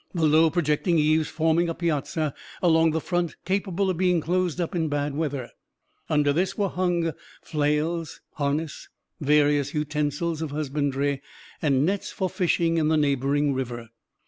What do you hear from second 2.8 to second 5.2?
the front capable of being closed up in bad